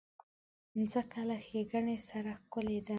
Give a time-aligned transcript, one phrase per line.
[0.77, 2.89] مځکه له ښېګڼې سره ښکلې ده.